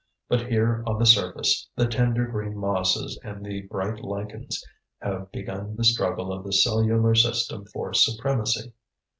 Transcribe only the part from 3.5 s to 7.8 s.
bright lichens have begun the struggle of the cellular system